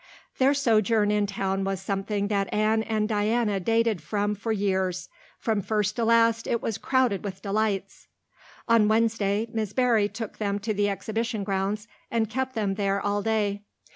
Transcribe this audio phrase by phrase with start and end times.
[0.39, 5.09] Their sojourn in town was something that Anne and Diana dated from for years.
[5.37, 8.07] From first to last it was crowded with delights.
[8.67, 13.21] On Wednesday Miss Barry took them to the Exhibition grounds and kept them there all
[13.21, 13.61] day.